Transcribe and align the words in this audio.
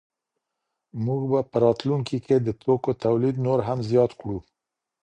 موږ 1.05 1.21
به 1.31 1.39
په 1.49 1.57
راتلونکي 1.65 2.17
کي 2.25 2.35
د 2.41 2.47
توکو 2.61 2.91
تولید 3.05 3.35
نور 3.45 3.59
هم 3.67 3.79
زیات 3.89 4.11
کړو. 4.19 4.37